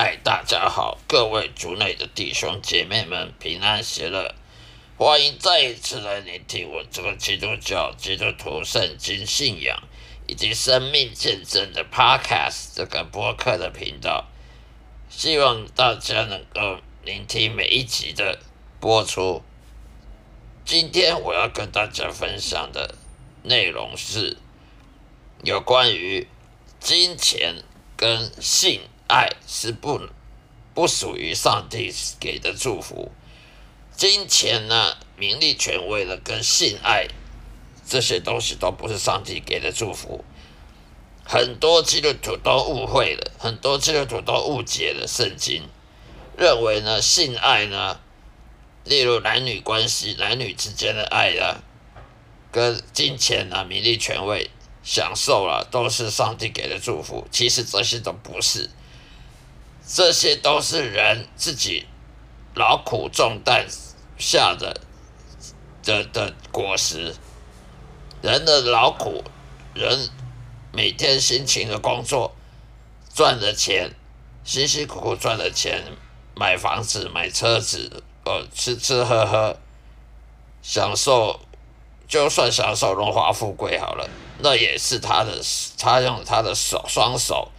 [0.00, 4.32] 嗨，大家好，各位族内的弟兄姐妹们平安喜乐，
[4.96, 9.82] 欢迎再一次来聆听我这个基督教基督徒圣经信仰
[10.28, 14.28] 以及生命见证的 Podcast 这个播客的频道，
[15.10, 18.38] 希望大家能够聆听每一集的
[18.78, 19.42] 播出。
[20.64, 22.94] 今天我要跟大家分享的
[23.42, 24.36] 内容是
[25.42, 26.28] 有关于
[26.78, 27.64] 金钱
[27.96, 28.82] 跟性。
[29.08, 30.00] 爱是不
[30.74, 33.10] 不属于上帝给的祝福。
[33.96, 37.08] 金钱呢、名利、权威的跟性爱
[37.84, 40.24] 这些东西都不是上帝给的祝福。
[41.24, 45.68] 很多基督徒都误会了，很多基督徒都误解了圣经，
[46.36, 47.98] 认为呢性爱呢。
[48.84, 51.60] 例如男女关系、男女之间的爱啊，
[52.50, 54.50] 跟金钱啊、名利、权位、
[54.82, 57.26] 享受啊，都是上帝给的祝福。
[57.30, 58.70] 其实这些都不是，
[59.90, 61.86] 这些都是人自己
[62.54, 63.66] 劳苦重担
[64.18, 64.82] 下的
[65.82, 67.16] 的的果实。
[68.20, 69.24] 人的劳苦，
[69.74, 70.10] 人
[70.72, 72.34] 每天辛勤的工作
[73.14, 73.92] 赚的钱，
[74.44, 75.82] 辛辛苦苦赚的钱，
[76.36, 78.02] 买房子、买车子。
[78.24, 79.56] 呃，吃吃喝喝，
[80.60, 81.40] 享受，
[82.06, 84.06] 就算享受荣华富贵好了，
[84.40, 85.40] 那也是他的，
[85.78, 87.50] 他用他的手双手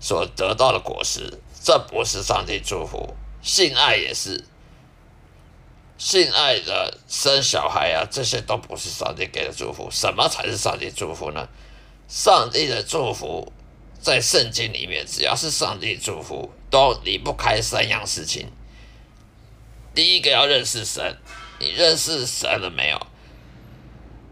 [0.00, 3.14] 所得到的果实，这不是上帝祝福。
[3.42, 4.44] 性爱也是，
[5.96, 9.88] 性爱的生小孩啊，这些都不是上帝给的祝福。
[9.90, 11.48] 什么才是上帝祝福呢？
[12.08, 13.52] 上帝的祝福
[14.00, 18.50] 在圣经里面，只要是上帝祝福，都离不开三样事情。
[19.94, 21.16] 第一个要认识神，
[21.58, 23.06] 你认识神了没有？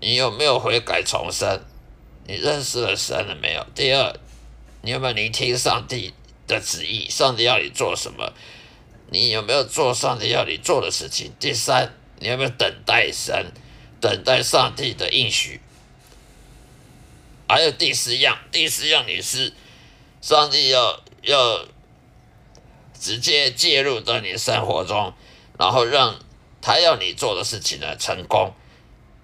[0.00, 1.60] 你有没有悔改重生？
[2.26, 3.66] 你认识了神了没有？
[3.74, 4.14] 第二，
[4.82, 6.12] 你有没有聆听上帝
[6.46, 7.08] 的旨意？
[7.08, 8.32] 上帝要你做什么？
[9.10, 11.32] 你有没有做上帝要你做的事情？
[11.38, 13.52] 第三，你有没有等待神，
[14.00, 15.60] 等待上帝的应许？
[17.48, 19.52] 还有第四样，第四样你是
[20.20, 21.64] 上帝要要
[22.98, 25.12] 直接介入到你生活中。
[25.58, 26.20] 然后让
[26.60, 28.52] 他要你做的事情呢成功，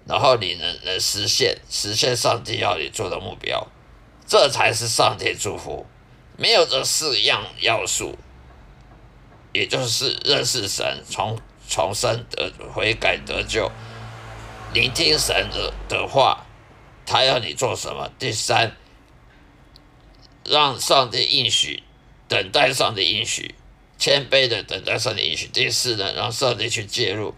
[0.07, 3.67] 然后你能能实现实现上帝要你做的目标，
[4.25, 5.85] 这才是上帝祝福。
[6.43, 8.17] 没有这四样要素，
[9.53, 11.39] 也就是认识神、重
[11.69, 13.71] 重生得悔改得救、
[14.73, 16.45] 聆听神的的话，
[17.05, 18.11] 他要你做什么？
[18.19, 18.75] 第三，
[20.43, 21.81] 让上帝应许，
[22.27, 23.55] 等待上帝应许。
[23.97, 25.47] 谦卑的等待上帝允许。
[25.47, 27.33] 第四呢，让上帝去介入，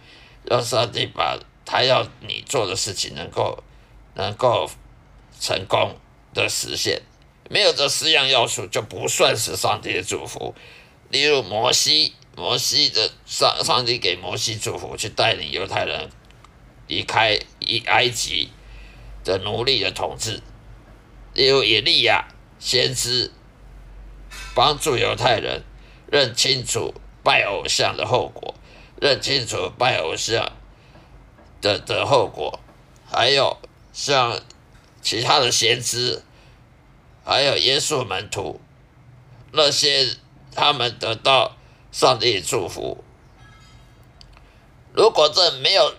[0.45, 3.63] 让上帝把他要你做的事情能够
[4.15, 4.67] 能够
[5.39, 5.95] 成功
[6.33, 7.03] 的实现。
[7.49, 10.55] 没有这四样要素，就不算是上帝的祝福。
[11.09, 16.09] 例如摩西，摩西的上上帝给摩西祝福，去带领犹太人
[16.87, 18.49] 离开以埃及
[19.23, 20.41] 的奴隶的统治。
[21.33, 22.27] 例如以利亚
[22.59, 23.31] 先知，
[24.53, 25.63] 帮助犹太人。
[26.11, 28.53] 认清楚拜偶像的后果，
[29.01, 30.51] 认清楚拜偶像
[31.61, 32.59] 的的后果，
[33.11, 33.57] 还有
[33.91, 34.39] 像
[35.01, 36.21] 其他的先知，
[37.25, 38.61] 还有耶稣门徒，
[39.51, 40.15] 那些
[40.53, 41.57] 他们得到
[41.91, 43.03] 上帝祝福。
[44.93, 45.95] 如果这没有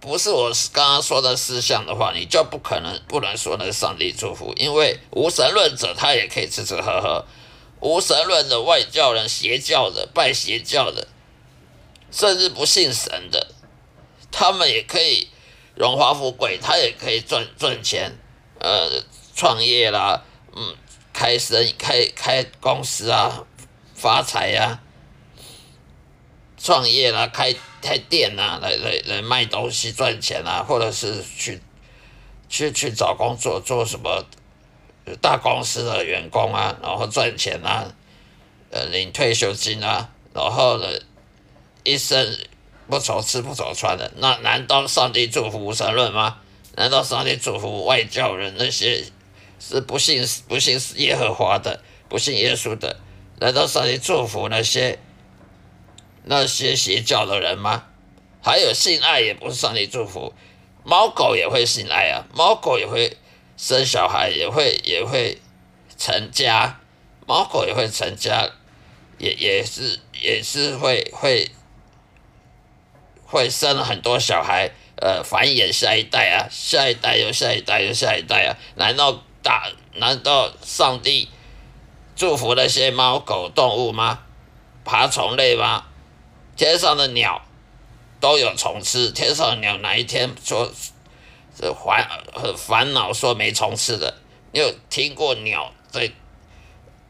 [0.00, 7.24] 不是我刚刚说的事项的话，你就不可能不能说那是上帝祝福，因为无神论者他也可以吃吃喝喝。
[7.80, 11.08] 无神论的外教人、邪教的、拜邪教的，
[12.10, 13.48] 甚至不信神的，
[14.30, 15.28] 他们也可以
[15.74, 18.16] 荣华富贵，他也可以赚赚钱，
[18.58, 19.02] 呃，
[19.34, 20.24] 创业啦，
[20.58, 20.74] 嗯，
[21.12, 23.44] 开生开开公司啊，
[23.94, 24.80] 发财呀，
[26.58, 31.60] 创业啦，开开店呐，来来来卖东西赚钱啊，或者是去
[32.48, 34.24] 去去找工作做什么。
[35.22, 37.90] 大公司的员工啊，然后赚钱啊，
[38.70, 40.86] 呃，领退休金啊，然后呢，
[41.82, 42.38] 一生
[42.90, 46.36] 不愁吃不愁穿的，那难道上帝祝福无神论吗？
[46.76, 49.02] 难道上帝祝福外教人那些
[49.58, 53.00] 是不信不信耶和华的，不信耶稣的？
[53.40, 54.98] 难道上帝祝福那些
[56.24, 57.84] 那些邪教的人吗？
[58.42, 60.34] 还有性爱也不是上帝祝福，
[60.84, 63.16] 猫狗也会性爱啊，猫狗也会。
[63.60, 65.36] 生小孩也会也会
[65.96, 66.78] 成家，
[67.26, 68.48] 猫狗也会成家，
[69.18, 71.50] 也也是也是会会
[73.26, 81.28] 会生很多小孩，呃，繁衍下一代啊，下一代又下一代又下一代啊，难道大难道上帝
[82.16, 84.20] 祝福那些猫狗动物吗？
[84.84, 85.84] 爬虫类吗？
[86.56, 87.42] 天上的鸟
[88.20, 90.72] 都有虫吃，天上的鸟哪一天说
[91.56, 94.18] 这烦很烦恼说没虫吃的？
[94.52, 96.10] 你有听过鸟在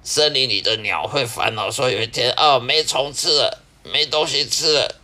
[0.02, 4.94] 森林里的鸟会烦恼说有一天哦没虫吃了，没东西吃了？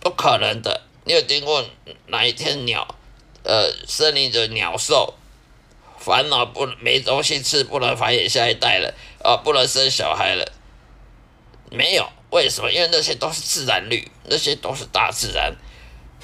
[0.00, 0.82] 不可能的。
[1.04, 1.64] 你有听过
[2.08, 2.96] 哪一天鸟
[3.44, 5.14] 呃森林的鸟兽？
[5.98, 10.52] 烦恼不没东西吃，不能繁衍下一代了啊，不能生小孩了。
[11.70, 12.70] 没有，为什么？
[12.70, 15.56] 因为那些都是自然律，那些都是大自然。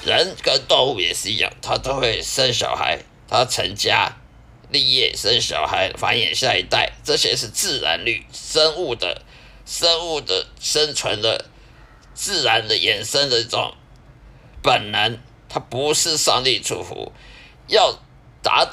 [0.05, 2.99] 人跟动物也是一样，他都会生小孩，
[3.29, 4.17] 他成家
[4.71, 9.23] 立业，生小孩，繁衍下一代，这些是自然律，生物的
[9.65, 11.47] 生物的生存的
[12.15, 13.75] 自然的衍生的这种
[14.63, 17.13] 本能，它不是上帝祝福，
[17.67, 17.99] 要。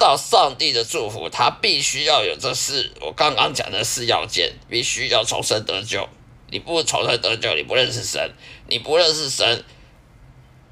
[0.00, 6.08] 到上帝的祝福，他必须要有这四我刚刚讲的四要件，必须要重生得救。
[6.50, 8.32] 你不重生得救，你不认识神，
[8.66, 9.62] 你不认识神，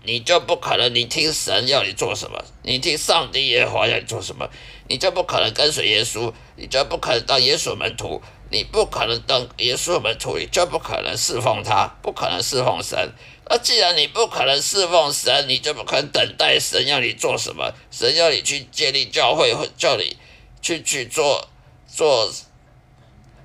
[0.03, 0.95] 你就不可能。
[0.95, 4.49] 你听神要你做什么，你听上帝耶和华要你做什么，
[4.89, 13.13] 你就不可能跟随耶稣，你就不可能当耶稣门徒，你不可能当耶稣门徒，你就不可能侍奉他，不可能侍奉神。
[13.51, 17.73] 那既然你不可能侍奉神，你就不可能等待神要你做什么？
[17.91, 20.17] 神要你去建立教会，或叫你
[20.61, 21.49] 去去做
[21.87, 22.31] 做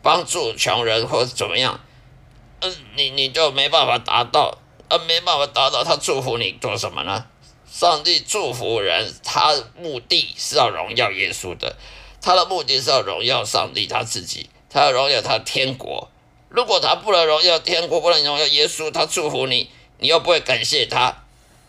[0.01, 1.79] 帮助穷人，或者怎么样？
[2.59, 4.57] 嗯，你你就没办法达到，
[4.89, 7.25] 呃，没办法达到他祝福你做什么呢？
[7.71, 11.77] 上帝祝福人，他目的是要荣耀耶稣的，
[12.21, 16.09] 他的目的是要荣耀上帝他自己，他要荣耀他天国。
[16.49, 19.69] 如果他不能荣耀天国，不能荣耀耶稣，他祝福你。
[20.03, 21.23] 你又不会感谢他，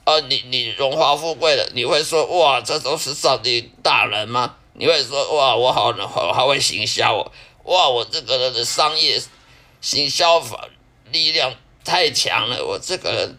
[0.05, 4.57] 哦，你你荣华富贵了，你会说哇，这都是上帝大人吗？
[4.73, 7.31] 你会说哇，我好能好还会行销哦，
[7.63, 9.23] 哇，我这个人的商业
[9.81, 10.69] 行销法
[11.13, 11.55] 力量
[11.85, 13.39] 太强了，我这个人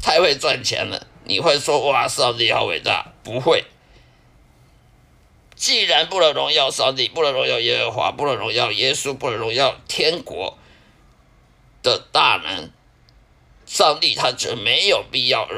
[0.00, 1.04] 太会赚钱了。
[1.24, 3.12] 你会说哇，上帝好伟大？
[3.24, 3.64] 不会。
[5.56, 10.56] 既然不能荣耀上帝，不能荣耀耶和华，不能荣耀耶稣，不能荣耀天国
[11.82, 12.70] 的大能。
[13.72, 15.48] 上帝他就没有必要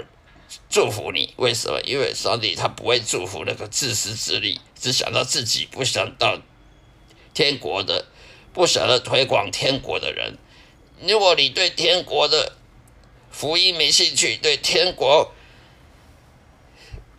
[0.70, 1.80] 祝福你，为什么？
[1.80, 6.38] 因为上帝他不会祝福那个自私自利、只想到自己、不想到
[7.34, 8.06] 天国的、
[8.52, 10.38] 不想要推广天国的人。
[11.00, 12.52] 如果你对天国的
[13.32, 15.32] 福音没兴趣，对天国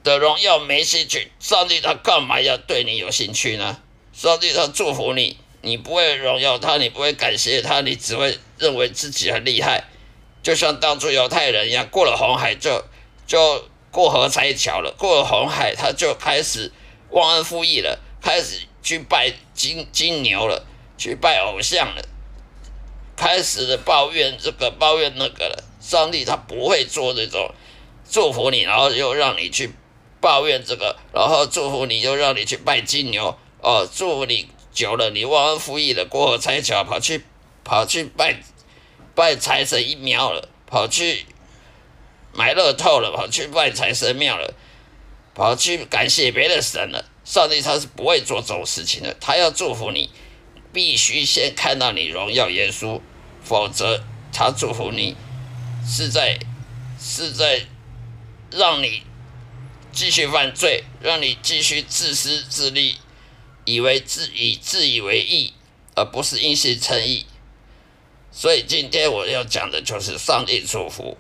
[0.02, 3.82] 的荣耀没兴趣，上帝他干嘛要对你有兴趣呢？
[4.14, 9.84] 上帝他祝福你，你不会荣耀他，你不会感谢他，你只会认为自己很厉害。
[10.46, 12.84] 就像当初犹太人一样，过了红海就
[13.26, 14.94] 就过河拆桥了。
[14.96, 16.72] 过了红海，他就开始
[17.10, 20.64] 忘恩负义了，开始去拜金金牛了，
[21.00, 22.04] 去拜偶像了，
[23.18, 25.64] 开始的抱怨这个抱怨那个了。
[25.82, 27.52] 上帝他不会做这种
[28.08, 29.74] 祝福你，然后又让你去
[30.22, 37.26] 抱怨这个，然后祝福你又让你去拜金牛哦，祝福你久了你忘恩负义了，过河拆桥跑去
[37.64, 38.44] 跑去拜。
[39.16, 41.26] 拜财神一庙了，跑去
[42.34, 44.54] 买乐透了，跑去拜财神庙了，
[45.34, 47.06] 跑去感谢别的神了。
[47.24, 50.10] 上帝他是不会做这种事情的，他要祝福你，
[50.72, 53.02] 必须先看到你荣耀耶稣，
[53.42, 55.16] 否则他祝福你
[55.88, 56.38] 是在
[57.00, 57.66] 是在
[58.52, 59.02] 让你
[59.92, 62.98] 继续犯罪，让你继续自私自利，
[63.64, 65.54] 以为自以自以为意，
[65.96, 67.26] 而不是因信称义。
[68.38, 71.18] 所以今天我要讲的就是上帝祝福，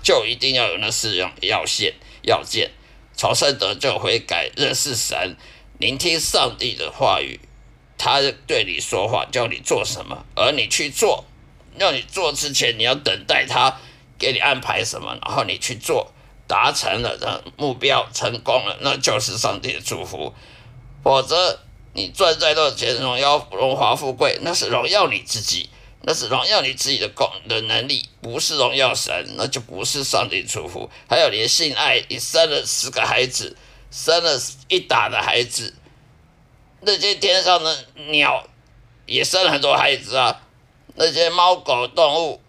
[0.00, 1.92] 就一定要有那四样要件：
[2.22, 2.70] 要件，
[3.16, 5.36] 重生得救、悔改、认识神、
[5.78, 7.40] 聆听上帝的话语。
[7.98, 11.24] 他对你说话，叫你做什么，而你去做。
[11.78, 13.80] 要你做之前，你要等待他
[14.16, 16.12] 给你安排什么，然后你去做，
[16.46, 20.32] 达成了的目标，成功了，那就是上帝的祝福。
[21.02, 21.58] 否则，
[21.92, 25.68] 你赚再多钱，荣耀、荣华富贵，那是荣耀你自己。
[26.06, 30.90] 那是荣耀你自己的功的能力，不是荣耀神，那就不是上帝祝福。
[31.08, 33.56] 还有你的性爱，你生了十个孩子，
[33.90, 35.74] 生了一打的孩子，
[36.80, 38.46] 那些天上的鸟
[39.06, 40.42] 也生了很多孩子啊，
[40.96, 42.42] 那些猫狗动物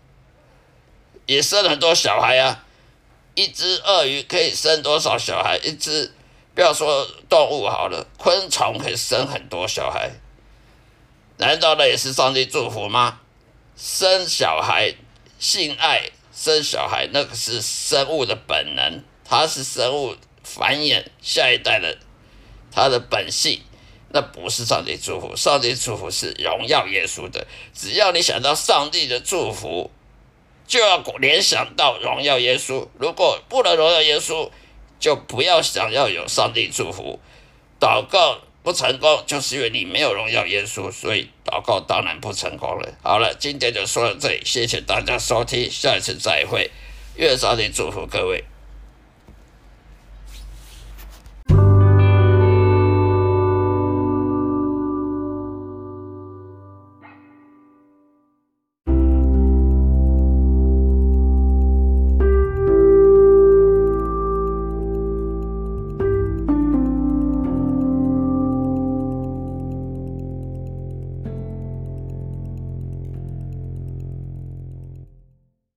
[1.25, 2.65] 也生了很多小孩啊。
[3.35, 5.57] 一只鳄鱼可以生多少小孩？
[5.63, 6.13] 一只
[6.53, 10.11] 不要说动物好了，昆虫可以生很多小孩，
[11.37, 13.21] 难道那也是上帝祝福吗？
[13.75, 14.95] 生小孩、
[15.39, 21.97] 性爱、生小孩，那个是生物的本能，它是生物繁衍下一代的
[22.71, 23.61] 它的本性。
[24.09, 25.35] 那不是上帝祝福。
[25.35, 27.45] 上帝祝福是荣耀耶稣的。
[27.73, 29.91] 只要你想到上帝的祝福，
[30.65, 32.87] 就要联想到荣耀耶稣。
[32.97, 34.49] 如果不能荣耀耶稣，
[35.01, 37.19] 就不要想要有上帝祝福。
[37.77, 42.97] 祷告不成功，就是因为你没有荣耀耶稣，所以祷告当然不成功了。
[43.03, 46.71] 好了，今天就说到这里，谢谢大家收听，下一次再会，
[47.15, 48.43] 愿上帝祝福各位。